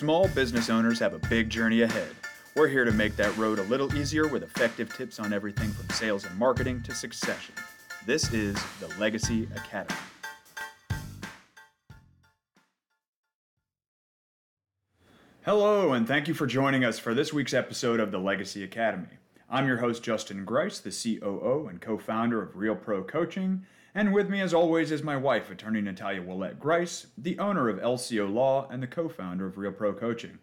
[0.00, 2.08] Small business owners have a big journey ahead.
[2.56, 5.90] We're here to make that road a little easier with effective tips on everything from
[5.90, 7.54] sales and marketing to succession.
[8.06, 10.00] This is the Legacy Academy.
[15.44, 19.18] Hello, and thank you for joining us for this week's episode of the Legacy Academy.
[19.50, 24.12] I'm your host, Justin Grice, the COO and co founder of Real Pro Coaching, and
[24.12, 28.32] with me, as always, is my wife, attorney Natalia Willette Grice, the owner of LCO
[28.32, 30.38] Law and the co founder of Real Pro Coaching.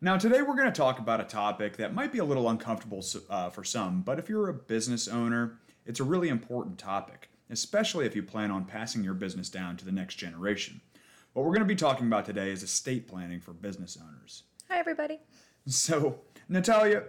[0.00, 3.04] Now, today we're going to talk about a topic that might be a little uncomfortable
[3.30, 8.06] uh, for some, but if you're a business owner, it's a really important topic, especially
[8.06, 10.80] if you plan on passing your business down to the next generation.
[11.34, 14.42] What we're going to be talking about today is estate planning for business owners.
[14.68, 15.20] Hi, everybody.
[15.66, 16.18] So,
[16.48, 17.04] Natalia,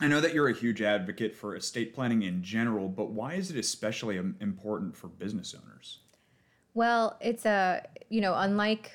[0.00, 3.50] I know that you're a huge advocate for estate planning in general, but why is
[3.50, 5.98] it especially important for business owners?
[6.74, 8.92] Well, it's a, you know, unlike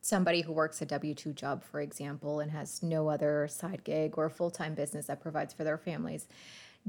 [0.00, 4.16] somebody who works a W 2 job, for example, and has no other side gig
[4.16, 6.26] or full time business that provides for their families,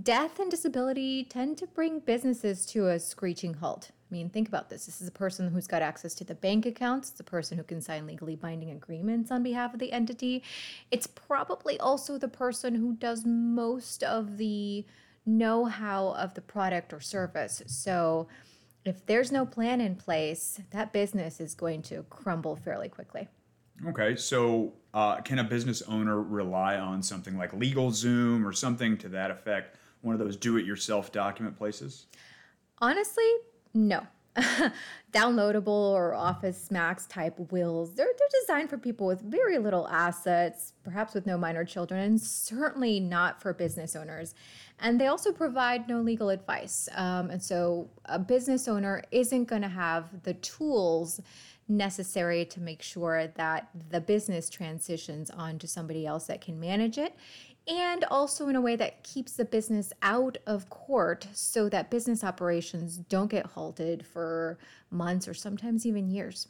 [0.02, 3.92] death and disability tend to bring businesses to a screeching halt.
[4.10, 4.86] I mean, think about this.
[4.86, 7.10] This is a person who's got access to the bank accounts.
[7.10, 10.44] It's a person who can sign legally binding agreements on behalf of the entity.
[10.92, 14.86] It's probably also the person who does most of the
[15.26, 17.64] know how of the product or service.
[17.66, 18.28] So,
[18.84, 23.28] if there's no plan in place, that business is going to crumble fairly quickly.
[23.88, 29.10] Okay, so uh, can a business owner rely on something like LegalZoom or something to
[29.10, 32.06] that effect, one of those do it yourself document places?
[32.80, 33.30] Honestly,
[33.74, 34.06] no.
[35.14, 40.74] Downloadable or Office Max type wills, they're, they're designed for people with very little assets,
[40.84, 44.36] perhaps with no minor children, and certainly not for business owners.
[44.80, 46.90] And they also provide no legal advice.
[46.96, 51.22] Um, and so a business owner isn't going to have the tools
[51.68, 57.16] necessary to make sure that the business transitions onto somebody else that can manage it
[57.68, 62.24] and also in a way that keeps the business out of court so that business
[62.24, 64.60] operations don't get halted for
[64.92, 66.48] months or sometimes even years.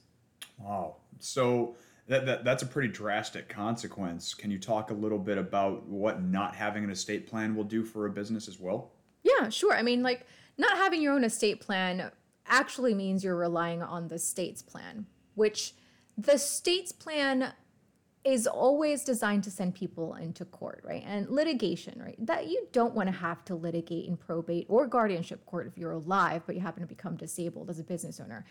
[0.60, 0.98] Wow.
[1.20, 1.76] So
[2.08, 4.34] that, that that's a pretty drastic consequence.
[4.34, 7.84] Can you talk a little bit about what not having an estate plan will do
[7.84, 8.92] for a business as well?
[9.24, 9.74] Yeah, sure.
[9.74, 10.26] I mean, like
[10.58, 12.12] not having your own estate plan
[12.46, 15.74] actually means you're relying on the state's plan, which
[16.18, 17.54] the state's plan
[18.26, 21.04] is always designed to send people into court, right?
[21.06, 22.16] And litigation, right?
[22.26, 25.92] That you don't want to have to litigate in probate or guardianship court if you're
[25.92, 28.44] alive, but you happen to become disabled as a business owner.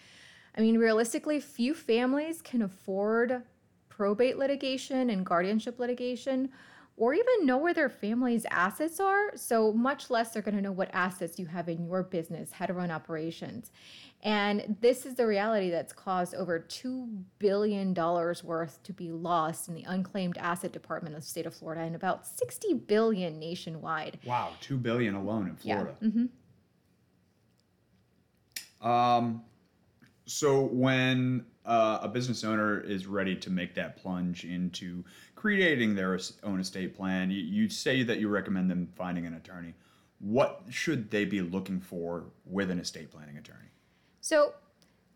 [0.57, 3.43] I mean, realistically, few families can afford
[3.89, 6.51] probate litigation and guardianship litigation
[6.97, 9.37] or even know where their family's assets are.
[9.37, 12.67] So, much less they're going to know what assets you have in your business, how
[12.67, 13.73] to run operations.
[14.23, 19.75] And this is the reality that's caused over $2 billion worth to be lost in
[19.75, 24.19] the unclaimed asset department of the state of Florida and about 60 billion nationwide.
[24.25, 25.95] Wow, 2 billion alone in Florida.
[26.01, 26.09] Yeah.
[26.09, 26.25] Mm-hmm.
[28.89, 29.43] Um,
[30.25, 35.05] so when uh, a business owner is ready to make that plunge into
[35.35, 39.75] creating their own estate plan, you, you say that you recommend them finding an attorney.
[40.19, 43.69] What should they be looking for with an estate planning attorney?
[44.21, 44.55] So,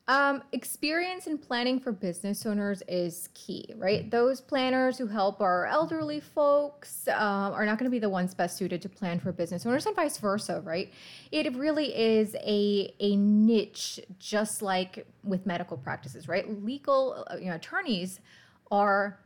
[0.08, 4.10] um, experience in planning for business owners is key, right?
[4.10, 8.32] Those planners who help our elderly folks um, are not going to be the ones
[8.32, 10.90] best suited to plan for business owners, and vice versa, right?
[11.30, 16.64] It really is a a niche, just like with medical practices, right?
[16.64, 18.20] Legal, uh, you know, attorneys
[18.70, 19.18] are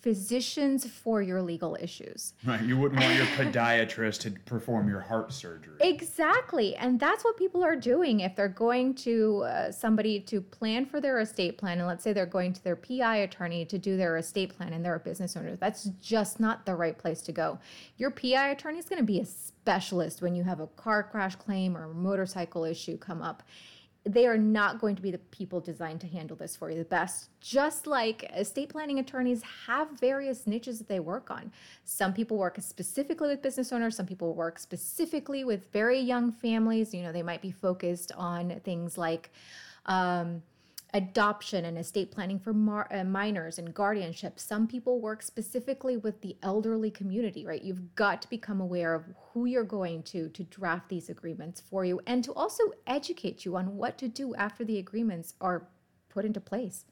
[0.00, 2.32] physicians for your legal issues.
[2.44, 2.62] Right.
[2.62, 5.76] You wouldn't want your podiatrist to perform your heart surgery.
[5.80, 6.74] Exactly.
[6.76, 11.00] And that's what people are doing if they're going to uh, somebody to plan for
[11.00, 11.78] their estate plan.
[11.78, 14.84] And let's say they're going to their PI attorney to do their estate plan and
[14.84, 15.56] they're a business owner.
[15.56, 17.58] That's just not the right place to go.
[17.98, 21.36] Your PI attorney is going to be a specialist when you have a car crash
[21.36, 23.42] claim or a motorcycle issue come up
[24.04, 26.84] they are not going to be the people designed to handle this for you the
[26.84, 27.28] best.
[27.40, 31.52] Just like estate planning attorneys have various niches that they work on.
[31.84, 36.94] Some people work specifically with business owners, some people work specifically with very young families.
[36.94, 39.30] You know, they might be focused on things like,
[39.86, 40.42] um,
[40.94, 44.38] adoption and estate planning for mar- uh, minors and guardianship.
[44.38, 47.62] Some people work specifically with the elderly community, right?
[47.62, 51.84] You've got to become aware of who you're going to to draft these agreements for
[51.84, 55.68] you and to also educate you on what to do after the agreements are
[56.08, 56.84] put into place.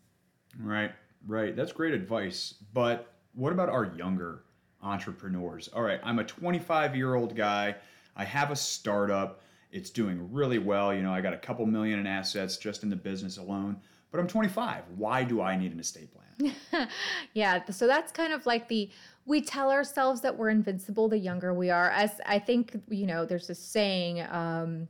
[0.60, 0.92] Right,
[1.26, 1.54] right.
[1.54, 2.54] That's great advice.
[2.72, 4.44] But what about our younger
[4.82, 5.68] entrepreneurs?
[5.68, 7.76] All right, I'm a 25 year old guy,
[8.16, 10.94] I have a startup It's doing really well.
[10.94, 13.76] You know, I got a couple million in assets just in the business alone,
[14.10, 14.84] but I'm 25.
[14.96, 16.88] Why do I need an estate plan?
[17.34, 18.90] yeah, so that's kind of like the
[19.26, 21.90] we tell ourselves that we're invincible the younger we are.
[21.90, 24.88] As I think, you know, there's a saying um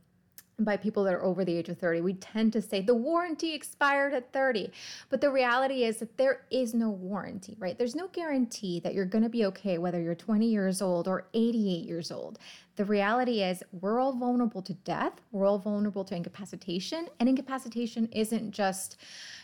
[0.63, 2.01] by people that are over the age of 30.
[2.01, 4.71] We tend to say the warranty expired at 30.
[5.09, 7.77] But the reality is that there is no warranty, right?
[7.77, 11.27] There's no guarantee that you're going to be okay whether you're 20 years old or
[11.33, 12.39] 88 years old.
[12.75, 18.07] The reality is we're all vulnerable to death, we're all vulnerable to incapacitation, and incapacitation
[18.13, 18.97] isn't just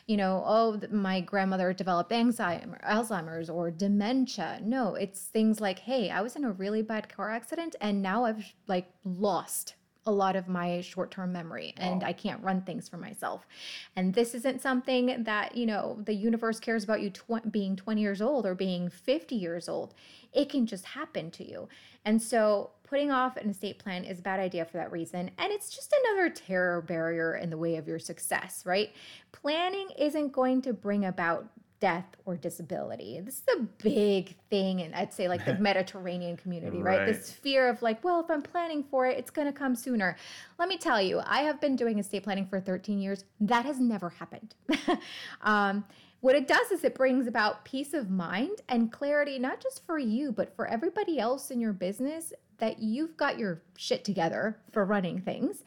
[0.08, 4.60] you know, oh, my grandmother developed Alzheimer's or dementia.
[4.64, 8.26] No, it's things like, hey, I was in a really bad car accident and now
[8.26, 9.76] I've like lost
[10.06, 12.08] a lot of my short-term memory and wow.
[12.08, 13.48] I can't run things for myself.
[13.96, 18.02] And this isn't something that, you know, the universe cares about you tw- being 20
[18.02, 19.96] years old or being 50 years old.
[20.32, 21.68] It can just happen to you.
[22.06, 25.32] And so putting off an estate plan is a bad idea for that reason.
[25.40, 28.92] And it's just another terror barrier in the way of your success, right?
[29.32, 31.48] Planning isn't going to bring about
[31.86, 33.22] death or disability.
[33.24, 36.98] This is a big thing, and I'd say like the Mediterranean community, right.
[36.98, 37.06] right?
[37.06, 40.18] This fear of like, well, if I'm planning for it, it's going to come sooner.
[40.58, 43.26] Let me tell you, I have been doing estate planning for 13 years.
[43.40, 44.56] That has never happened.
[45.44, 45.86] um,
[46.22, 50.00] what it does is it brings about peace of mind and clarity, not just for
[50.00, 54.86] you, but for everybody else in your business that you've got your shit together for
[54.86, 55.64] running things.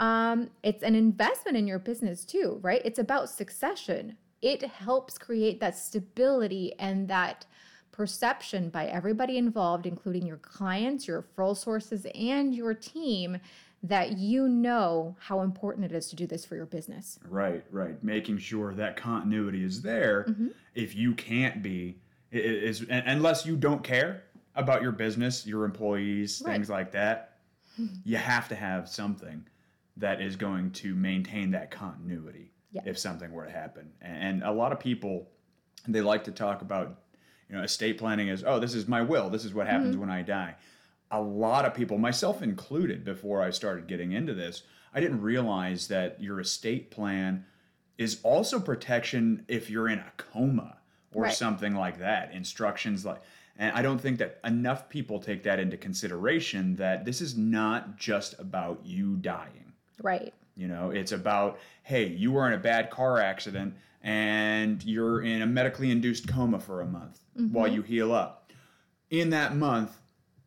[0.00, 2.82] Um, it's an investment in your business too, right?
[2.84, 7.46] It's about succession it helps create that stability and that
[7.92, 13.38] perception by everybody involved, including your clients, your referral sources, and your team,
[13.84, 17.18] that you know how important it is to do this for your business.
[17.28, 18.02] Right, right.
[18.02, 20.26] Making sure that continuity is there.
[20.28, 20.48] Mm-hmm.
[20.74, 21.98] If you can't be,
[22.30, 24.24] is unless you don't care
[24.54, 26.52] about your business, your employees, right.
[26.52, 27.36] things like that,
[28.04, 29.44] you have to have something
[29.96, 32.82] that is going to maintain that continuity yeah.
[32.84, 33.92] if something were to happen.
[34.00, 35.28] And a lot of people,
[35.86, 36.98] they like to talk about,
[37.48, 39.30] you know, estate planning as, oh, this is my will.
[39.30, 40.00] This is what happens mm-hmm.
[40.00, 40.56] when I die.
[41.10, 44.62] A lot of people, myself included, before I started getting into this,
[44.94, 47.44] I didn't realize that your estate plan
[47.98, 50.78] is also protection if you're in a coma
[51.14, 51.34] or right.
[51.34, 52.32] something like that.
[52.32, 53.20] Instructions like,
[53.58, 57.96] and I don't think that enough people take that into consideration that this is not
[57.96, 59.72] just about you dying.
[60.02, 60.32] Right.
[60.56, 65.42] You know, it's about, hey, you were in a bad car accident and you're in
[65.42, 67.52] a medically induced coma for a month mm-hmm.
[67.52, 68.50] while you heal up.
[69.10, 69.96] In that month,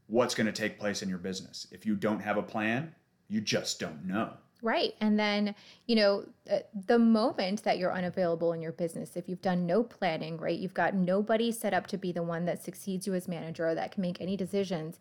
[0.08, 1.68] what's going to take place in your business?
[1.72, 2.94] If you don't have a plan,
[3.28, 4.34] you just don't know.
[4.62, 4.96] Right.
[5.00, 5.54] And then,
[5.86, 9.84] you know, uh, the moment that you're unavailable in your business, if you've done no
[9.84, 13.28] planning, right, you've got nobody set up to be the one that succeeds you as
[13.28, 14.98] manager or that can make any decisions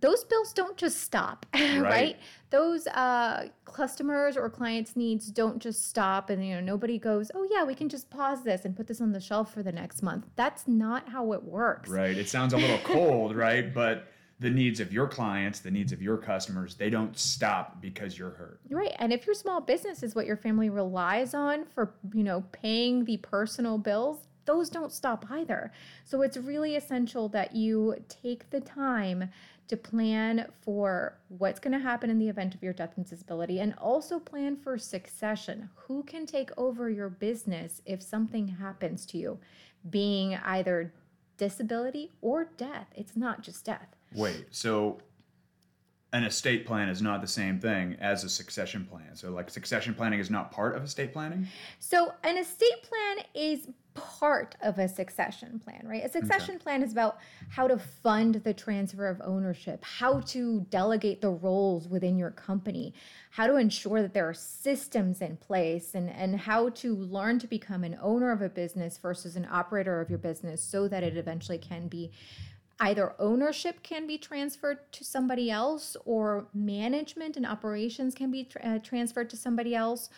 [0.00, 1.80] those bills don't just stop, right?
[1.80, 2.16] right?
[2.50, 7.46] Those uh, customers or clients' needs don't just stop, and you know nobody goes, "Oh
[7.50, 10.02] yeah, we can just pause this and put this on the shelf for the next
[10.02, 11.90] month." That's not how it works.
[11.90, 12.16] Right.
[12.16, 13.72] It sounds a little cold, right?
[13.72, 14.08] But
[14.40, 18.30] the needs of your clients, the needs of your customers, they don't stop because you're
[18.30, 18.60] hurt.
[18.70, 18.94] Right.
[18.98, 23.04] And if your small business is what your family relies on for, you know, paying
[23.04, 25.72] the personal bills, those don't stop either.
[26.04, 29.28] So it's really essential that you take the time
[29.68, 33.60] to plan for what's going to happen in the event of your death and disability
[33.60, 35.68] and also plan for succession.
[35.86, 39.38] Who can take over your business if something happens to you,
[39.88, 40.92] being either
[41.36, 42.88] disability or death?
[42.96, 43.94] It's not just death.
[44.14, 44.98] Wait, so
[46.14, 49.14] an estate plan is not the same thing as a succession plan.
[49.14, 51.46] So, like, succession planning is not part of estate planning?
[51.78, 56.04] So, an estate plan is part of a succession plan, right?
[56.04, 56.62] A succession okay.
[56.62, 57.18] plan is about
[57.50, 62.94] how to fund the transfer of ownership, how to delegate the roles within your company,
[63.30, 67.46] how to ensure that there are systems in place, and, and how to learn to
[67.46, 71.16] become an owner of a business versus an operator of your business so that it
[71.16, 72.10] eventually can be
[72.80, 78.62] either ownership can be transferred to somebody else or management and operations can be tra-
[78.62, 80.08] uh, transferred to somebody else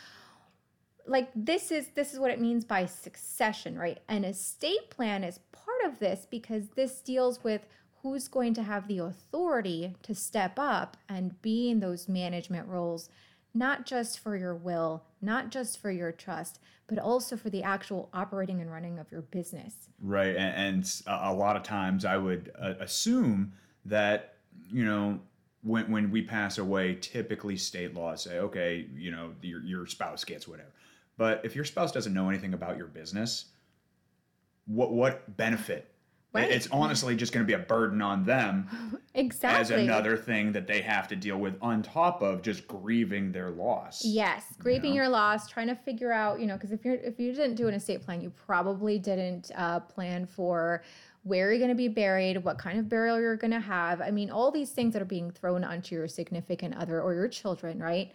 [1.11, 3.99] like this is this is what it means by succession right?
[4.09, 7.67] An estate plan is part of this because this deals with
[8.03, 13.11] who's going to have the authority to step up and be in those management roles
[13.53, 18.09] not just for your will not just for your trust but also for the actual
[18.13, 19.89] operating and running of your business.
[20.01, 23.53] Right and, and a lot of times i would uh, assume
[23.85, 24.35] that
[24.71, 25.19] you know
[25.63, 30.25] when, when we pass away typically state laws say okay you know your, your spouse
[30.25, 30.71] gets whatever
[31.21, 33.45] but if your spouse doesn't know anything about your business,
[34.65, 35.87] what what benefit
[36.33, 36.49] Right.
[36.49, 39.61] It's honestly just going to be a burden on them exactly.
[39.61, 43.51] as another thing that they have to deal with on top of just grieving their
[43.51, 44.05] loss.
[44.05, 44.99] Yes, grieving know?
[44.99, 47.67] your loss, trying to figure out, you know, because if you're if you didn't do
[47.67, 50.85] an estate plan, you probably didn't uh, plan for
[51.25, 54.01] where you're going to be buried, what kind of burial you're going to have.
[54.01, 57.29] I mean, all these things that are being thrown onto your significant other or your
[57.29, 58.13] children, right?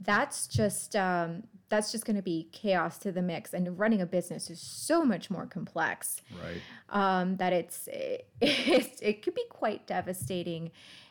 [0.00, 3.52] That's just um, that's just going to be chaos to the mix.
[3.52, 6.60] And running a business is so much more complex Right.
[6.90, 10.70] um, that it's it, it, it could be quite devastating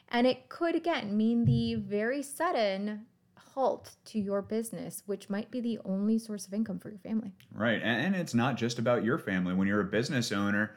[0.09, 3.05] and it could again mean the very sudden
[3.53, 7.31] halt to your business which might be the only source of income for your family
[7.51, 7.81] Right.
[7.81, 9.53] And, and it's not just about your family.
[9.53, 10.75] When you're a business owner,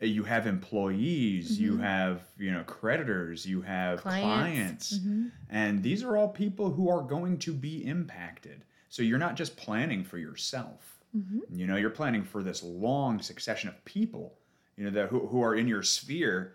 [0.00, 1.82] Eh, you have employees, you mm-hmm.
[1.82, 4.26] have, you know, creditors, you have clients.
[4.26, 4.98] Clients.
[4.98, 5.26] Mm-hmm.
[5.50, 8.64] And these are all people who are going to be impacted.
[8.88, 10.98] So you're not just planning for yourself.
[11.16, 11.40] Mm-hmm.
[11.52, 14.38] You know, you're planning for this long succession of people,
[14.76, 16.54] you know, that who, who are in your sphere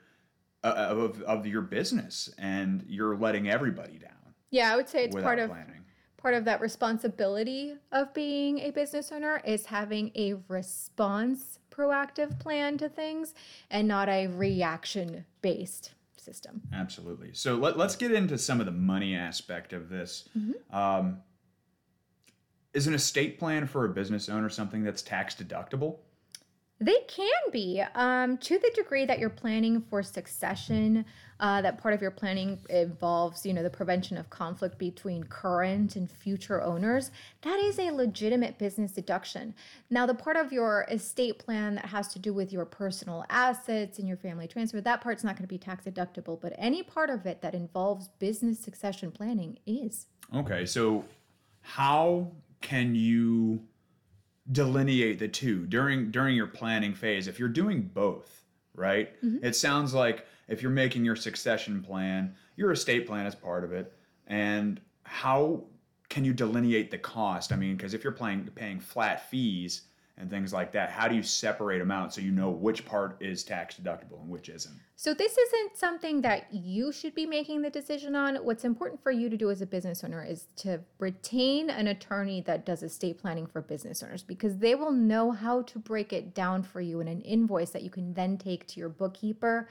[0.65, 4.11] uh, of, of your business and you're letting everybody down
[4.49, 5.84] yeah i would say it's part of planning.
[6.25, 12.79] Part of that responsibility of being a business owner is having a response proactive plan
[12.79, 13.35] to things
[13.69, 17.29] and not a reaction based system Absolutely.
[17.33, 20.27] So let, let's get into some of the money aspect of this.
[20.75, 21.19] Um,
[22.73, 25.97] is an estate plan for a business owner something that's tax deductible?
[26.85, 31.03] They can be um, to the degree that you're planning for succession.
[31.39, 35.95] Uh, that part of your planning involves, you know, the prevention of conflict between current
[35.95, 37.09] and future owners.
[37.41, 39.55] That is a legitimate business deduction.
[39.89, 43.97] Now, the part of your estate plan that has to do with your personal assets
[43.97, 46.39] and your family transfer, that part's not going to be tax deductible.
[46.39, 50.05] But any part of it that involves business succession planning is.
[50.35, 51.03] Okay, so
[51.61, 53.61] how can you
[54.51, 59.21] delineate the two during during your planning phase if you're doing both, right?
[59.23, 59.45] Mm-hmm.
[59.45, 63.71] It sounds like if you're making your succession plan, your estate plan is part of
[63.71, 63.93] it,
[64.27, 65.63] and how
[66.09, 67.51] can you delineate the cost?
[67.51, 69.83] I mean, because if you're paying paying flat fees
[70.17, 73.17] and things like that, how do you separate them out so you know which part
[73.19, 74.79] is tax deductible and which isn't?
[74.95, 78.37] So this isn't something that you should be making the decision on.
[78.37, 82.39] What's important for you to do as a business owner is to retain an attorney
[82.41, 86.33] that does estate planning for business owners because they will know how to break it
[86.33, 89.67] down for you in an invoice that you can then take to your bookkeeper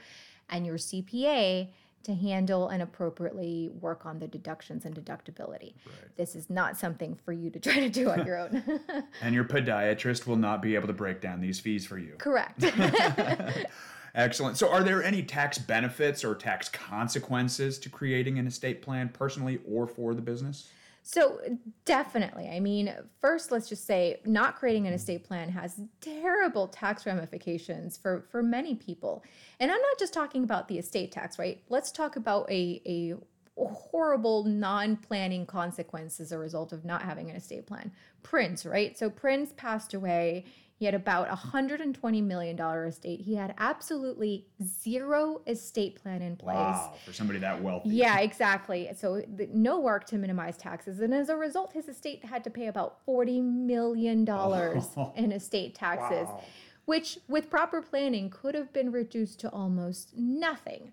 [0.49, 1.69] and your CPA
[2.05, 5.73] to handle and appropriately work on the deductions and deductibility.
[6.17, 8.63] This is not something for you to try to do on your own.
[9.21, 12.13] And your podiatrist will not be able to break down these fees for you.
[12.17, 12.63] Correct.
[14.15, 14.57] Excellent.
[14.57, 19.59] So, are there any tax benefits or tax consequences to creating an estate plan personally
[19.67, 20.69] or for the business?
[21.07, 21.39] So
[21.85, 22.49] definitely.
[22.49, 24.95] I mean, first let's just say not creating an mm.
[24.95, 29.23] estate plan has terrible tax ramifications for for many people.
[29.59, 31.61] And I'm not just talking about the estate tax, right?
[31.69, 33.13] Let's talk about a a
[33.55, 37.91] horrible non-planning consequence as a result of not having an estate plan.
[38.23, 38.97] Prince, right?
[38.97, 40.45] So Prince passed away.
[40.77, 43.21] He had about a $120 million estate.
[43.21, 46.55] He had absolutely zero estate plan in place.
[46.55, 47.89] Wow, for somebody that wealthy.
[47.89, 48.89] Yeah, exactly.
[48.97, 52.49] So the, no work to minimize taxes, and as a result, his estate had to
[52.49, 56.43] pay about forty million dollars in estate taxes, Wow.
[56.83, 60.91] which, with proper planning, could have been reduced to almost nothing.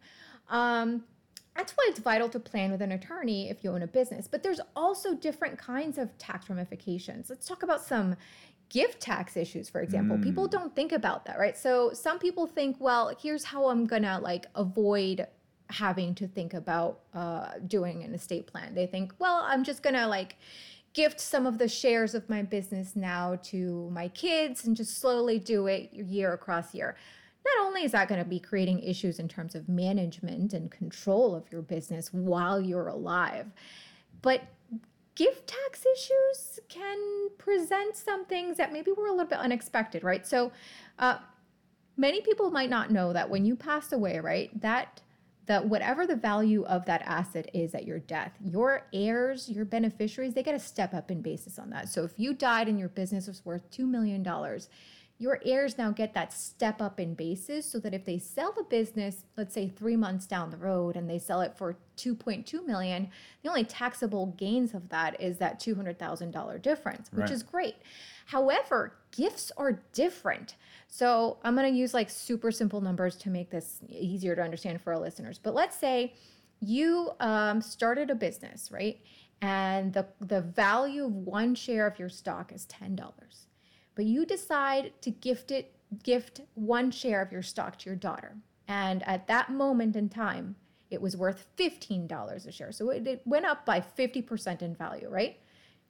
[0.49, 1.03] Um,
[1.57, 4.27] that's why it's vital to plan with an attorney if you own a business.
[4.27, 7.29] But there's also different kinds of tax ramifications.
[7.29, 8.17] Let's talk about some
[8.73, 10.17] gift tax issues, for example.
[10.23, 11.57] People don't think about that, right?
[11.59, 15.27] So some people think, well, here's how I'm gonna like avoid
[15.69, 18.75] having to think about uh, doing an estate plan.
[18.75, 20.37] They think, well, I'm just gonna like
[20.95, 25.39] gift some of the shares of my business now to my kids and just slowly
[25.39, 26.97] do it year across year.
[27.45, 31.35] Not only is that going to be creating issues in terms of management and control
[31.35, 33.47] of your business while you're alive,
[34.21, 34.43] but
[35.15, 40.27] gift tax issues can present some things that maybe were a little bit unexpected, right?
[40.27, 40.53] So,
[40.99, 41.19] uh,
[41.97, 45.01] many people might not know that when you pass away, right, that
[45.47, 50.35] that whatever the value of that asset is at your death, your heirs, your beneficiaries,
[50.35, 51.89] they get a step up in basis on that.
[51.89, 54.25] So if you died and your business was worth $2 million,
[55.23, 58.65] your heirs now get that step up in basis so that if they sell the
[58.65, 63.09] business, let's say three months down the road, and they sell it for 2.2 million,
[63.43, 67.31] the only taxable gains of that is that $200,000 difference, which Right.
[67.31, 67.77] is great.
[68.27, 70.57] However, gifts are different.
[70.89, 74.81] So I'm going to use like super simple numbers to make this easier to understand
[74.83, 75.39] for our listeners.
[75.41, 76.15] But let's say
[76.61, 78.99] you um, started a business, right?
[79.41, 82.99] And the, the value of one share of your stock is $10.
[83.95, 88.37] But you decide to gift it gift one share of your stock to your daughter.
[88.69, 90.57] And at that moment in time,
[90.91, 92.73] it was worth $15 a share.
[92.73, 95.39] So it, it went up by 50% in value, right?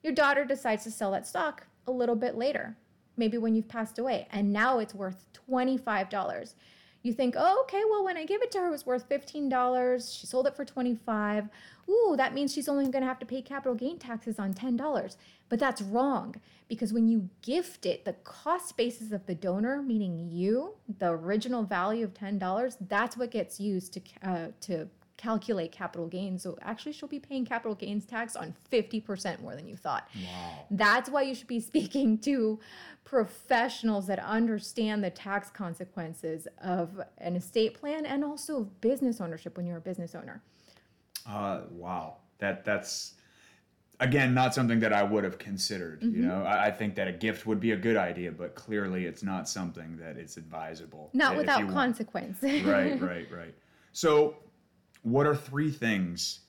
[0.02, 2.76] Your daughter decides to sell that stock a little bit later,
[3.16, 6.54] maybe when you've passed away, and now it's worth $25
[7.02, 10.18] you think, oh, okay, well, when I give it to her, it was worth $15.
[10.18, 11.48] She sold it for 25
[11.88, 15.16] Ooh, that means she's only going to have to pay capital gain taxes on $10.
[15.48, 16.36] But that's wrong
[16.68, 21.64] because when you gift it, the cost basis of the donor, meaning you, the original
[21.64, 26.42] value of $10, that's what gets used to, uh, to calculate capital gains.
[26.42, 30.08] So actually, she'll be paying capital gains tax on 50% more than you thought.
[30.14, 30.66] Wow.
[30.70, 32.58] That's why you should be speaking to
[33.04, 39.66] professionals that understand the tax consequences of an estate plan and also business ownership when
[39.66, 40.42] you're a business owner.
[41.26, 42.16] Uh, wow.
[42.38, 43.14] That that's
[44.00, 46.00] again not something that I would have considered.
[46.00, 46.22] Mm-hmm.
[46.22, 49.06] You know, I, I, think that a gift would be a good idea, but clearly
[49.06, 51.10] it's not something that is advisable.
[51.12, 52.38] Not without consequence.
[52.42, 53.54] right, right, right.
[53.92, 54.36] So
[55.02, 56.40] what are three things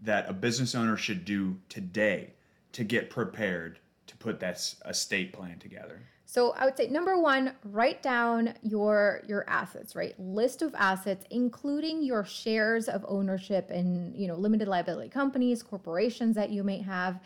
[0.00, 2.34] that a business owner should do today
[2.72, 6.02] to get prepared to put that estate plan together?
[6.26, 10.18] So I would say number one, write down your your assets, right?
[10.18, 16.34] List of assets, including your shares of ownership in you know limited liability companies, corporations
[16.34, 17.20] that you may have.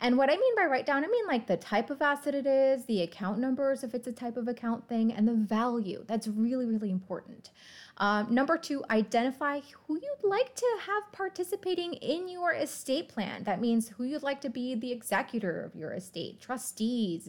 [0.00, 2.46] And what I mean by write down, I mean like the type of asset it
[2.46, 6.04] is, the account numbers if it's a type of account thing, and the value.
[6.08, 7.50] That's really, really important.
[7.98, 13.44] Um, number two, identify who you'd like to have participating in your estate plan.
[13.44, 17.28] That means who you'd like to be the executor of your estate, trustees,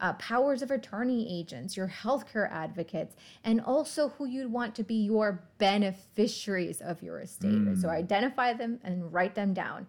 [0.00, 3.14] uh, powers of attorney agents, your healthcare advocates,
[3.44, 7.52] and also who you'd want to be your beneficiaries of your estate.
[7.52, 7.80] Mm.
[7.80, 9.86] So identify them and write them down.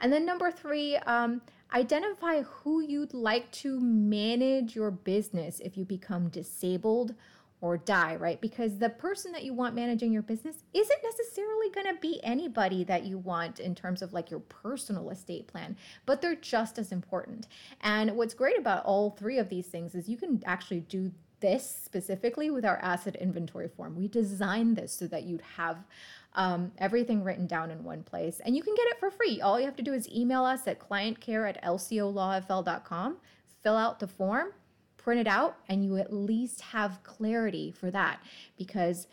[0.00, 1.40] And then number three, um,
[1.72, 7.14] identify who you'd like to manage your business if you become disabled
[7.62, 8.40] or die, right?
[8.40, 12.82] Because the person that you want managing your business isn't necessarily going to be anybody
[12.84, 16.90] that you want in terms of like your personal estate plan, but they're just as
[16.90, 17.46] important.
[17.80, 21.64] And what's great about all three of these things is you can actually do this
[21.84, 23.94] specifically with our asset inventory form.
[23.94, 25.78] We designed this so that you'd have
[26.34, 29.40] um, everything written down in one place and you can get it for free.
[29.40, 33.18] All you have to do is email us at clientcare at lcolawfl.com,
[33.62, 34.48] fill out the form
[35.02, 38.20] print it out and you at least have clarity for that
[38.56, 39.06] because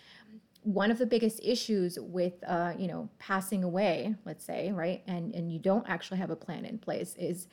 [0.64, 5.34] one of the biggest issues with uh, you know passing away let's say right and
[5.34, 7.48] and you don't actually have a plan in place is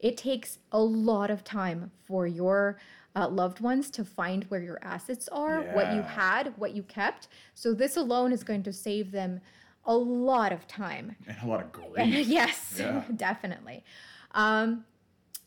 [0.00, 2.78] it takes a lot of time for your
[3.16, 5.74] uh, loved ones to find where your assets are yeah.
[5.74, 9.40] what you had what you kept so this alone is going to save them
[9.86, 11.88] a lot of time and a lot of grief
[12.28, 13.02] yes yeah.
[13.16, 13.84] definitely
[14.32, 14.84] um,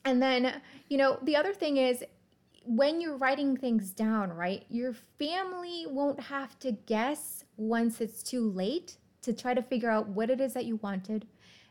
[0.05, 2.03] and then you know the other thing is
[2.65, 8.49] when you're writing things down, right, your family won't have to guess once it's too
[8.49, 11.27] late to try to figure out what it is that you wanted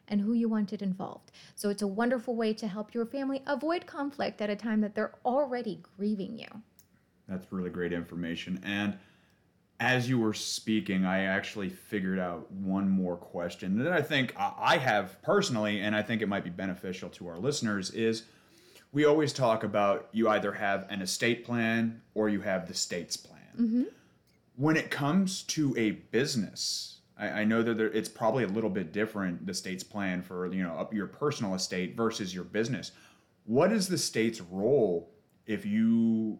[0.08, 1.30] and who you wanted involved.
[1.54, 4.94] So it's a wonderful way to help your family avoid conflict at a time that
[4.94, 6.48] they're already grieving you.
[7.28, 8.60] That's really great information.
[8.64, 8.98] And
[9.78, 14.76] as you were speaking, I actually figured out one more question that I think I
[14.76, 18.24] have personally, and I think it might be beneficial to our listeners is
[18.92, 23.16] we always talk about you either have an estate plan or you have the state's
[23.16, 23.40] plan.
[23.58, 23.82] Mm-hmm.
[24.56, 28.70] When it comes to a business, I, I know that there, it's probably a little
[28.70, 32.92] bit different the state's plan for you know your personal estate versus your business.
[33.44, 35.10] What is the state's role
[35.46, 36.38] if you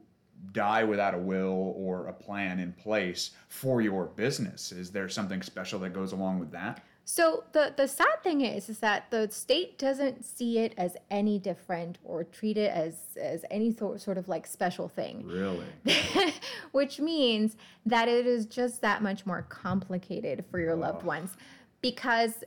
[0.52, 4.72] die without a will or a plan in place for your business?
[4.72, 6.84] Is there something special that goes along with that?
[7.12, 11.40] So the the sad thing is is that the state doesn't see it as any
[11.40, 15.26] different or treat it as as any th- sort of like special thing.
[15.26, 15.66] Really?
[16.70, 20.86] Which means that it is just that much more complicated for your oh.
[20.86, 21.36] loved ones
[21.82, 22.44] because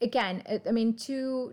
[0.00, 1.52] again, I mean to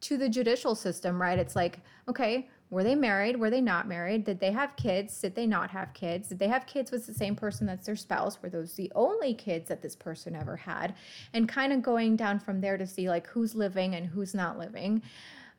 [0.00, 1.38] to the judicial system, right?
[1.38, 3.38] It's like, okay, were they married?
[3.38, 4.24] Were they not married?
[4.24, 5.20] Did they have kids?
[5.20, 6.28] Did they not have kids?
[6.28, 8.40] Did they have kids with the same person that's their spouse?
[8.40, 10.94] Were those the only kids that this person ever had?
[11.34, 14.58] And kind of going down from there to see like who's living and who's not
[14.58, 15.02] living.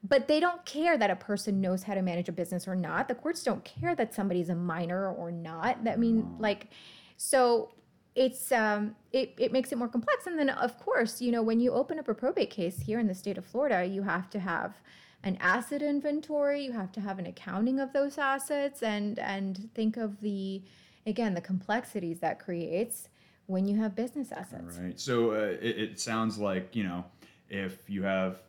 [0.04, 3.08] But they don't care that a person knows how to manage a business or not.
[3.08, 5.84] The courts don't care that somebody's a minor or not.
[5.84, 6.71] That mean like
[7.15, 7.69] so
[8.15, 11.60] it's um it, it makes it more complex and then of course you know when
[11.60, 14.39] you open up a probate case here in the state of florida you have to
[14.39, 14.76] have
[15.24, 19.98] an asset inventory you have to have an accounting of those assets and and think
[19.98, 20.62] of the
[21.06, 23.10] again the complexities that creates
[23.48, 27.04] when you have business assets right so uh, it, it sounds like you know
[27.50, 28.40] if you have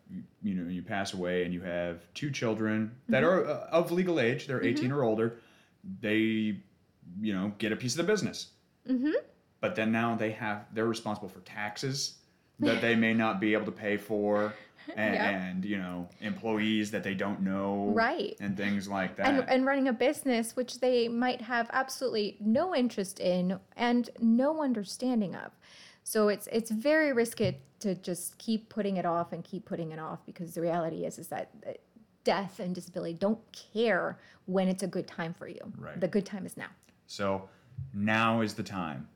[0.42, 3.48] you know you pass away and you have two children that mm-hmm.
[3.48, 4.94] are uh, of legal age they're 18 mm-hmm.
[4.94, 5.38] or older
[6.00, 6.56] they,
[7.20, 8.48] you know, get a piece of the business.
[8.88, 9.12] Mm-hmm.
[9.60, 12.16] But then now they have they're responsible for taxes
[12.60, 14.54] that they may not be able to pay for.
[14.96, 15.34] And, Yep.
[15.34, 18.36] and you know employees that they don't know Right.
[18.40, 22.74] and things like that and, and running a business which they might have absolutely no
[22.74, 25.52] interest in and no understanding of.
[26.02, 29.98] So it's it's very risky to just keep putting it off and keep putting it
[29.98, 31.50] off because the reality is is that
[32.24, 35.60] death and disability don't care when it's a good time for you.
[35.78, 35.98] Right.
[36.00, 36.68] The good time is now.
[37.06, 37.48] So
[37.94, 39.08] now is the time.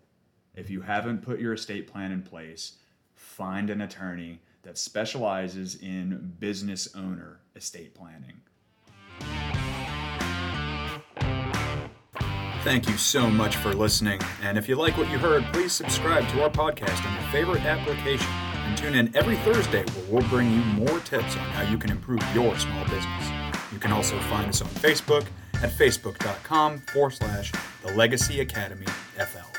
[0.55, 2.77] If you haven't put your estate plan in place,
[3.15, 8.35] find an attorney that specializes in business owner estate planning.
[12.65, 14.21] Thank you so much for listening.
[14.43, 17.65] And if you like what you heard, please subscribe to our podcast on your favorite
[17.65, 21.79] application and tune in every Thursday where we'll bring you more tips on how you
[21.79, 23.31] can improve your small business.
[23.73, 25.25] You can also find us on Facebook
[25.63, 27.53] at facebook.com forward slash
[27.83, 29.58] the Legacy Academy FL.